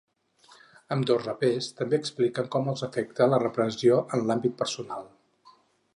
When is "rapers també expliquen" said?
1.27-2.49